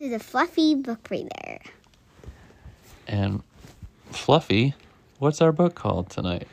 to 0.00 0.14
a 0.14 0.18
fluffy 0.18 0.76
book 0.76 1.08
reader. 1.10 1.58
And 3.08 3.42
Fluffy, 4.12 4.74
what's 5.18 5.40
our 5.40 5.50
book 5.50 5.74
called 5.74 6.08
tonight? 6.08 6.46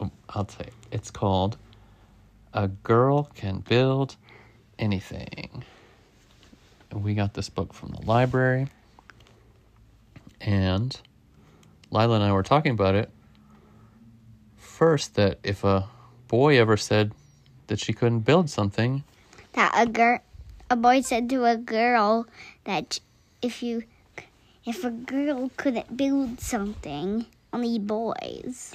Oh, 0.00 0.10
I'll 0.30 0.44
tell 0.44 0.66
you. 0.66 0.72
it's 0.90 1.10
called 1.10 1.58
A 2.54 2.68
Girl 2.68 3.24
Can 3.34 3.60
Build 3.60 4.16
Anything. 4.78 5.62
And 6.90 7.04
we 7.04 7.14
got 7.14 7.34
this 7.34 7.50
book 7.50 7.74
from 7.74 7.90
the 7.90 8.00
library. 8.06 8.68
And 10.40 10.98
Lila 11.90 12.14
and 12.14 12.24
I 12.24 12.32
were 12.32 12.42
talking 12.42 12.72
about 12.72 12.94
it. 12.94 13.10
First, 14.56 15.16
that 15.16 15.38
if 15.42 15.64
a 15.64 15.88
boy 16.28 16.58
ever 16.58 16.76
said 16.76 17.12
that 17.66 17.78
she 17.78 17.92
couldn't 17.92 18.20
build 18.20 18.48
something, 18.48 19.02
That 19.54 19.72
a 19.74 19.86
girl, 19.86 20.20
a 20.70 20.76
boy 20.76 21.00
said 21.00 21.28
to 21.30 21.44
a 21.44 21.56
girl 21.56 22.26
that 22.64 23.00
if 23.42 23.62
you, 23.62 23.84
if 24.64 24.84
a 24.84 24.90
girl 24.90 25.50
couldn't 25.56 25.96
build 25.96 26.40
something, 26.40 27.26
only 27.52 27.78
boys. 27.78 28.74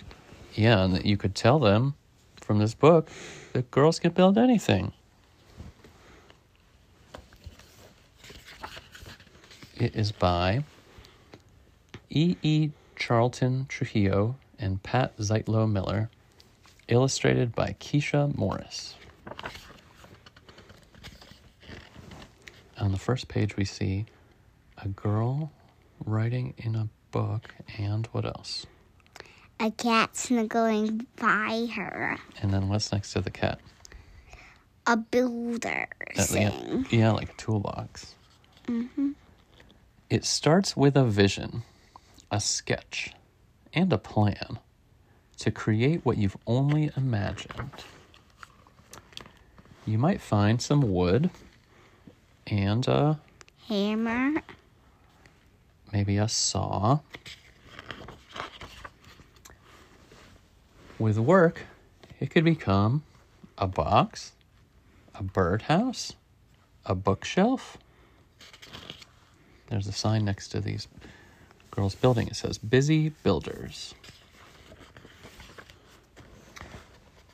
yeah, 0.54 0.84
and 0.84 0.96
that 0.96 1.06
you 1.06 1.18
could 1.18 1.36
tell 1.36 1.60
them 1.60 1.94
from 2.40 2.60
this 2.60 2.74
book 2.74 3.10
that 3.54 3.70
girls 3.72 4.00
can 4.00 4.12
build 4.12 4.38
anything. 4.38 4.94
It 9.76 9.96
is 9.96 10.12
by 10.12 10.64
E. 12.10 12.36
E. 12.44 12.70
Charlton 12.96 13.66
Trujillo 13.68 14.36
and 14.60 14.84
Pat 14.84 15.18
Zietlow 15.18 15.70
Miller, 15.70 16.10
illustrated 16.88 17.56
by 17.56 17.76
Keisha 17.80 18.36
Morris. 18.38 18.96
On 22.92 22.94
the 22.94 23.00
first 23.00 23.30
page, 23.30 23.56
we 23.56 23.64
see 23.64 24.06
a 24.78 24.90
girl 24.90 25.50
writing 26.04 26.54
in 26.58 26.76
a 26.76 26.90
book, 27.12 27.56
and 27.78 28.06
what 28.08 28.26
else? 28.26 28.66
A 29.62 29.72
cat 29.72 30.18
snuggling 30.18 31.08
by 31.16 31.70
her. 31.74 32.18
And 32.42 32.52
then 32.54 32.68
what's 32.68 32.92
next 32.92 33.14
to 33.14 33.22
the 33.22 33.30
cat? 33.32 33.62
A 34.86 34.98
builder 34.98 35.88
Uh, 36.18 36.26
yeah, 36.34 36.50
thing. 36.50 36.86
yeah, 36.90 37.12
like 37.12 37.30
a 37.30 37.34
toolbox. 37.36 38.16
It 40.10 40.26
starts 40.26 40.76
with 40.76 40.98
a 40.98 41.06
vision, 41.06 41.64
a 42.30 42.42
sketch, 42.42 43.14
and 43.74 43.94
a 43.94 43.98
plan 43.98 44.60
to 45.38 45.50
create 45.50 46.06
what 46.06 46.18
you've 46.18 46.36
only 46.46 46.92
imagined. 46.98 47.86
You 49.86 49.98
might 49.98 50.20
find 50.20 50.62
some 50.62 50.92
wood 50.92 51.30
and 52.48 52.88
a 52.88 53.20
Hammer. 53.68 54.42
maybe 55.92 56.18
a 56.18 56.28
saw. 56.28 57.00
With 61.00 61.18
work, 61.18 61.66
it 62.20 62.30
could 62.30 62.44
become 62.44 63.04
a 63.58 63.68
box, 63.68 64.34
a 65.16 65.24
birdhouse, 65.24 66.14
a 66.86 66.94
bookshelf. 66.96 67.78
There's 69.68 69.88
a 69.88 69.92
sign 69.92 70.26
next 70.26 70.50
to 70.50 70.60
these 70.60 70.88
girls' 71.72 71.96
building. 71.96 72.28
It 72.28 72.36
says 72.36 72.58
Busy 72.58 73.10
Builders. 73.10 73.96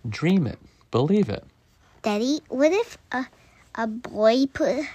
Dream 0.07 0.47
it, 0.47 0.59
believe 0.91 1.29
it. 1.29 1.43
Daddy, 2.03 2.39
what 2.47 2.71
if 2.71 2.97
a, 3.11 3.25
a 3.77 3.85
boy 3.85 4.47
put, 4.47 4.85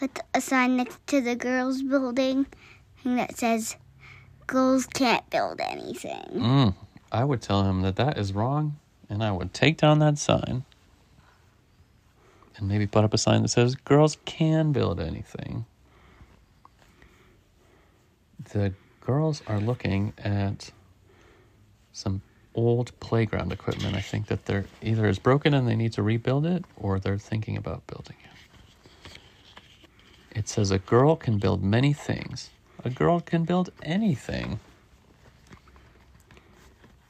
put 0.00 0.20
a 0.34 0.40
sign 0.40 0.78
next 0.78 1.06
to 1.08 1.20
the 1.20 1.36
girls' 1.36 1.82
building 1.82 2.46
that 3.04 3.36
says, 3.36 3.76
girls 4.46 4.86
can't 4.86 5.28
build 5.30 5.60
anything? 5.60 6.30
Mm, 6.32 6.74
I 7.12 7.24
would 7.24 7.42
tell 7.42 7.64
him 7.64 7.82
that 7.82 7.96
that 7.96 8.18
is 8.18 8.32
wrong, 8.32 8.78
and 9.10 9.22
I 9.22 9.30
would 9.30 9.52
take 9.52 9.76
down 9.76 9.98
that 9.98 10.18
sign. 10.18 10.64
And 12.56 12.68
maybe 12.68 12.86
put 12.86 13.04
up 13.04 13.12
a 13.12 13.18
sign 13.18 13.42
that 13.42 13.48
says 13.48 13.74
girls 13.74 14.16
can 14.24 14.72
build 14.72 14.98
anything. 14.98 15.66
The 18.52 18.72
girls 19.02 19.42
are 19.46 19.60
looking 19.60 20.14
at 20.16 20.70
some 21.92 22.22
old 22.56 22.98
playground 23.00 23.52
equipment. 23.52 23.94
I 23.96 24.00
think 24.00 24.26
that 24.28 24.46
they're 24.46 24.66
either 24.82 25.06
is 25.06 25.20
broken 25.20 25.54
and 25.54 25.68
they 25.68 25.76
need 25.76 25.92
to 25.94 26.02
rebuild 26.02 26.46
it, 26.46 26.64
or 26.76 26.98
they're 26.98 27.18
thinking 27.18 27.56
about 27.56 27.86
building 27.86 28.16
it. 28.24 28.30
It 30.38 30.48
says 30.48 30.70
a 30.72 30.78
girl 30.78 31.16
can 31.16 31.38
build 31.38 31.62
many 31.62 31.92
things. 31.92 32.50
A 32.84 32.90
girl 32.90 33.20
can 33.20 33.44
build 33.44 33.70
anything. 33.82 34.60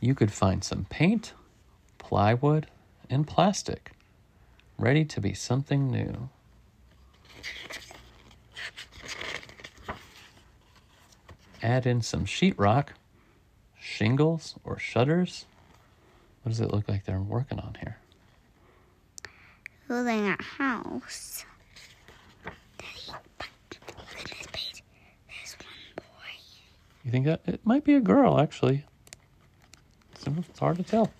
You 0.01 0.15
could 0.15 0.33
find 0.33 0.63
some 0.63 0.87
paint, 0.91 1.35
plywood, 1.99 2.69
and 3.11 3.27
plastic, 3.27 3.93
ready 4.79 5.05
to 5.07 5.21
be 5.21 5.35
something 5.35 5.91
new. 5.91 6.31
Add 11.63 11.87
in 11.87 12.03
some 12.03 12.27
sheetrock, 12.27 12.91
shingles, 13.87 14.57
or 14.65 14.79
shutters. 14.79 15.45
What 16.43 16.51
does 16.51 16.61
it 16.61 16.73
look 16.73 16.89
like 16.89 17.05
they're 17.05 17.21
working 17.21 17.59
on 17.61 17.77
here? 17.81 17.99
Building 19.89 20.27
a 20.29 20.43
house. 20.43 21.45
Daddy, 22.45 22.91
look 23.09 23.17
at 24.19 24.29
this 24.29 24.47
page. 24.53 24.83
There's 25.29 25.57
one 25.61 25.95
boy. 25.97 26.03
You 27.05 27.11
think 27.13 27.27
that 27.27 27.41
it 27.47 27.61
might 27.65 27.85
be 27.85 27.95
a 27.95 28.01
girl, 28.01 28.41
actually? 28.41 28.85
It's 30.27 30.59
hard 30.59 30.77
to 30.79 30.83
tell. 30.83 31.13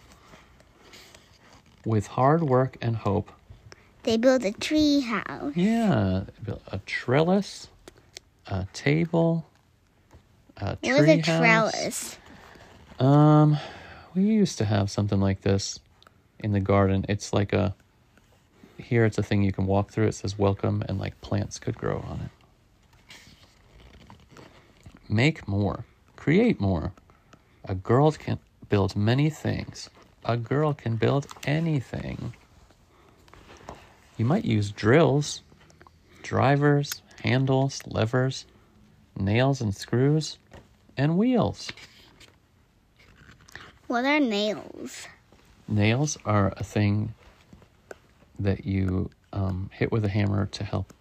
With 1.85 2.09
hard 2.09 2.43
work 2.43 2.77
and 2.83 2.97
hope, 2.97 3.31
They 4.03 4.17
built 4.17 4.45
a 4.45 4.51
tree 4.53 5.01
house. 5.01 5.53
Yeah, 5.55 6.25
built 6.45 6.63
a 6.73 6.79
trellis, 6.79 7.69
a 8.49 8.67
table, 8.73 9.47
a 10.57 10.75
tree 10.77 10.93
What 10.93 11.03
is 11.03 11.09
a 11.09 11.17
house. 11.19 11.25
trellis? 11.73 12.19
Um, 12.99 13.59
we 14.15 14.23
used 14.23 14.59
to 14.59 14.65
have 14.65 14.91
something 14.91 15.21
like 15.21 15.43
this 15.43 15.81
in 16.39 16.53
the 16.53 16.61
garden. 16.61 17.05
It's 17.09 17.33
like 17.33 17.53
a 17.53 17.75
here. 18.79 19.05
It's 19.05 19.19
a 19.19 19.23
thing 19.23 19.43
you 19.43 19.53
can 19.53 19.67
walk 19.67 19.91
through. 19.91 20.07
It 20.07 20.15
says 20.15 20.39
"Welcome," 20.39 20.83
and 20.89 20.99
like 20.99 21.21
plants 21.21 21.59
could 21.59 21.77
grow 21.77 21.99
on 21.99 22.21
it. 22.23 22.31
Make 25.09 25.47
more, 25.47 25.85
create 26.17 26.61
more. 26.61 26.93
A 27.69 27.75
girl 27.75 28.13
can 28.13 28.39
build 28.69 28.97
many 28.97 29.31
things. 29.31 29.91
A 30.25 30.37
girl 30.37 30.73
can 30.75 30.97
build 30.97 31.27
anything. 31.45 32.33
You 34.17 34.25
might 34.25 34.45
use 34.45 34.73
drills, 34.73 35.43
drivers, 36.23 37.03
handles, 37.23 37.83
levers, 37.87 38.47
nails 39.17 39.61
and 39.61 39.75
screws, 39.75 40.39
and 40.97 41.17
wheels. 41.19 41.73
What 43.89 44.05
are 44.05 44.19
nails? 44.19 45.07
Nails 45.69 46.19
are 46.25 46.53
a 46.57 46.65
thing 46.65 47.15
that 48.39 48.65
you 48.67 49.11
um, 49.33 49.71
hit 49.73 49.93
with 49.93 50.05
a 50.05 50.09
hammer 50.09 50.47
to 50.47 50.65
help 50.65 50.93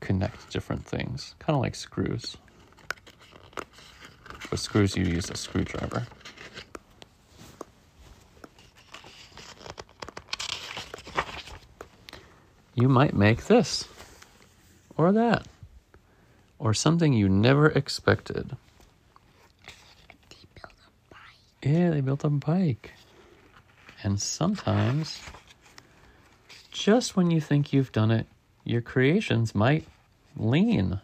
connect 0.00 0.50
different 0.50 0.84
things, 0.86 1.34
kind 1.38 1.54
of 1.56 1.62
like 1.62 1.74
screws. 1.74 2.36
With 4.50 4.60
screws, 4.60 4.96
you 4.96 5.04
use 5.04 5.30
a 5.30 5.36
screwdriver. 5.36 6.06
You 12.74 12.88
might 12.88 13.14
make 13.14 13.46
this, 13.46 13.86
or 14.96 15.12
that, 15.12 15.46
or 16.58 16.72
something 16.72 17.12
you 17.12 17.28
never 17.28 17.66
expected. 17.68 18.56
They 20.30 20.36
built 20.54 20.72
a 20.72 20.90
bike. 21.10 21.18
Yeah, 21.70 21.90
they 21.90 22.00
built 22.00 22.24
a 22.24 22.30
bike. 22.30 22.94
And 24.02 24.20
sometimes, 24.20 25.20
just 26.72 27.16
when 27.16 27.30
you 27.30 27.40
think 27.40 27.72
you've 27.72 27.92
done 27.92 28.10
it, 28.10 28.26
your 28.64 28.80
creations 28.80 29.54
might 29.54 29.86
lean, 30.36 31.00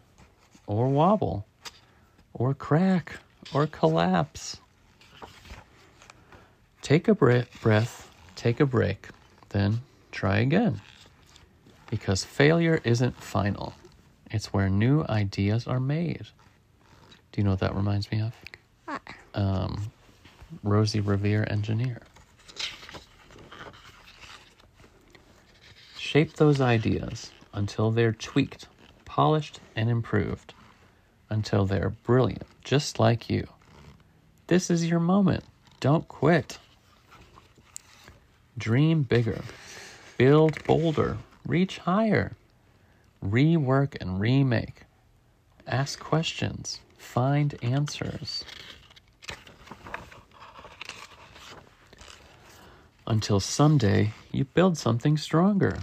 or 0.66 0.88
wobble, 0.88 1.46
or 2.34 2.52
crack, 2.52 3.12
or 3.54 3.68
collapse. 3.68 4.58
Take 6.82 7.06
a 7.06 7.14
bre- 7.14 7.46
breath, 7.62 8.10
take 8.34 8.58
a 8.58 8.66
break, 8.66 9.08
then 9.50 9.82
try 10.10 10.38
again. 10.38 10.80
Because 11.90 12.24
failure 12.24 12.80
isn't 12.82 13.22
final, 13.22 13.74
it's 14.32 14.52
where 14.52 14.68
new 14.68 15.04
ideas 15.08 15.68
are 15.68 15.78
made. 15.78 16.26
Do 17.30 17.40
you 17.40 17.44
know 17.44 17.50
what 17.50 17.60
that 17.60 17.76
reminds 17.76 18.10
me 18.10 18.20
of? 18.20 18.34
What? 18.86 19.02
um, 19.34 19.92
Rosie 20.62 21.00
Revere 21.00 21.46
engineer. 21.48 22.02
Shape 25.98 26.34
those 26.34 26.60
ideas 26.60 27.32
until 27.52 27.90
they're 27.90 28.12
tweaked, 28.12 28.68
polished, 29.04 29.60
and 29.74 29.90
improved, 29.90 30.54
until 31.30 31.66
they're 31.66 31.90
brilliant, 31.90 32.46
just 32.64 32.98
like 32.98 33.28
you. 33.28 33.46
This 34.46 34.70
is 34.70 34.88
your 34.88 35.00
moment. 35.00 35.44
Don't 35.80 36.06
quit. 36.08 36.58
Dream 38.56 39.02
bigger, 39.02 39.42
build 40.16 40.64
bolder, 40.64 41.18
reach 41.46 41.78
higher, 41.78 42.36
rework 43.24 43.96
and 44.00 44.20
remake, 44.20 44.84
ask 45.66 45.98
questions, 45.98 46.80
find 46.96 47.58
answers. 47.62 48.44
Until 53.06 53.38
someday 53.38 54.12
you 54.32 54.44
build 54.44 54.76
something 54.76 55.16
stronger 55.16 55.78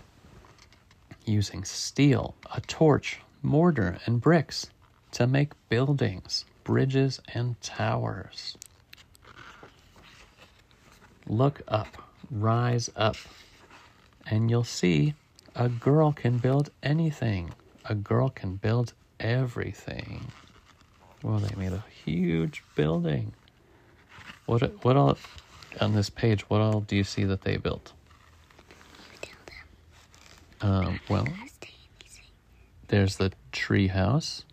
using 1.25 1.63
steel, 1.63 2.35
a 2.53 2.59
torch, 2.59 3.21
mortar, 3.41 3.97
and 4.05 4.19
bricks 4.19 4.69
to 5.11 5.25
make 5.25 5.53
buildings, 5.69 6.43
bridges, 6.65 7.21
and 7.33 7.59
towers. 7.61 8.57
Look 11.25 11.61
up, 11.67 11.87
rise 12.29 12.89
up, 12.95 13.15
and 14.27 14.49
you'll 14.49 14.65
see 14.65 15.13
a 15.55 15.69
girl 15.69 16.11
can 16.11 16.39
build 16.39 16.71
anything. 16.81 17.53
A 17.85 17.95
girl 17.95 18.29
can 18.29 18.55
build 18.55 18.93
everything. 19.19 20.25
Well, 21.21 21.39
they 21.39 21.55
made 21.55 21.71
a 21.71 21.85
huge 22.03 22.63
building. 22.75 23.33
What 24.45 24.83
what 24.83 24.97
all 24.97 25.17
on 25.81 25.93
this 25.93 26.09
page? 26.09 26.41
What 26.49 26.61
all 26.61 26.81
do 26.81 26.95
you 26.95 27.03
see 27.03 27.23
that 27.25 27.41
they 27.41 27.57
built? 27.57 27.93
Um, 30.61 30.99
well, 31.09 31.27
there's 32.87 33.17
the 33.17 33.31
tree 33.51 33.87
house, 33.87 34.45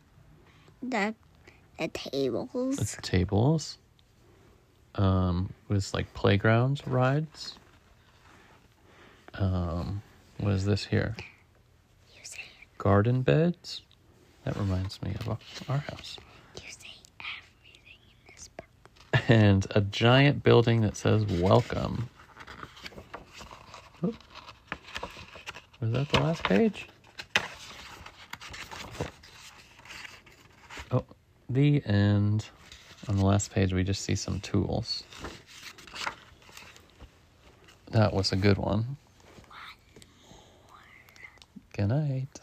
The 0.82 1.14
the 1.78 1.86
tables. 1.88 2.76
the 2.78 3.02
tables, 3.02 3.78
um, 4.96 5.50
with 5.68 5.94
like 5.94 6.12
playgrounds, 6.14 6.84
rides. 6.86 7.56
Um, 9.34 10.02
what 10.38 10.52
is 10.52 10.64
this 10.64 10.84
here? 10.86 11.14
Garden 12.78 13.22
beds. 13.22 13.82
That 14.44 14.56
reminds 14.56 15.00
me 15.02 15.14
of 15.20 15.28
our 15.68 15.78
house. 15.78 16.16
you 16.56 16.62
say 16.70 16.88
everything 17.20 18.00
in 18.26 18.34
this 18.34 18.48
book. 18.48 18.66
And 19.30 19.64
a 19.76 19.80
giant 19.80 20.42
building 20.42 20.80
that 20.80 20.96
says 20.96 21.24
welcome. 21.24 22.10
Oop. 24.02 24.16
Was 25.80 25.92
that 25.92 26.08
the 26.08 26.20
last 26.20 26.42
page? 26.42 26.88
Oh, 30.90 31.04
the 31.48 31.80
end. 31.86 32.46
On 33.08 33.16
the 33.16 33.24
last 33.24 33.52
page, 33.52 33.72
we 33.72 33.84
just 33.84 34.02
see 34.02 34.16
some 34.16 34.40
tools. 34.40 35.04
That 37.92 38.12
was 38.12 38.32
a 38.32 38.36
good 38.36 38.58
one. 38.58 38.96
Good 41.72 41.88
night. 41.88 42.40